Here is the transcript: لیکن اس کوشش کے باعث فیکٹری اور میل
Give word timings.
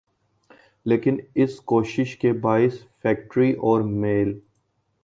لیکن 0.85 1.17
اس 1.35 1.59
کوشش 1.63 2.15
کے 2.17 2.33
باعث 2.41 2.79
فیکٹری 3.01 3.51
اور 3.61 3.81
میل 3.81 4.37